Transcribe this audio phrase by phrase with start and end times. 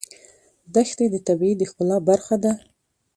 [0.75, 2.53] دښتې د طبیعت د ښکلا برخه ده.